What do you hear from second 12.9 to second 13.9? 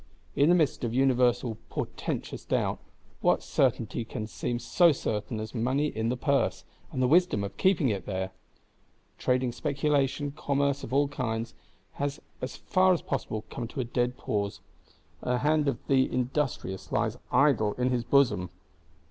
as possible come to a